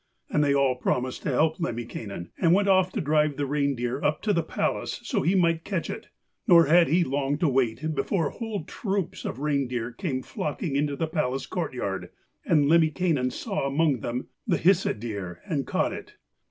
And 0.31 0.43
they 0.43 0.55
all 0.55 0.73
promised 0.77 1.21
to 1.21 1.29
help 1.31 1.59
Lemminkainen, 1.59 2.31
and 2.39 2.55
went 2.55 2.67
off 2.67 2.91
to 2.93 3.01
drive 3.01 3.37
the 3.37 3.45
reindeer 3.45 4.03
up 4.03 4.23
to 4.23 4.33
the 4.33 4.41
palace 4.41 4.99
so 5.03 5.19
that 5.19 5.27
he 5.27 5.35
might 5.35 5.63
catch 5.63 5.91
it. 5.91 6.07
Nor 6.47 6.65
had 6.65 6.87
he 6.87 7.03
long 7.03 7.37
to 7.37 7.47
wait 7.47 7.93
before 7.93 8.31
whole 8.31 8.63
troops 8.63 9.25
of 9.25 9.37
reindeer 9.37 9.91
came 9.91 10.23
flocking 10.23 10.75
into 10.75 10.95
the 10.95 11.05
palace 11.05 11.45
courtyard, 11.45 12.09
and 12.43 12.65
Lemminkainen 12.67 13.29
saw 13.29 13.67
among 13.67 13.99
them 13.99 14.27
the 14.47 14.57
Hisi 14.57 14.95
deer, 14.99 15.39
and 15.45 15.67
caught 15.67 15.93
it. 15.93 16.13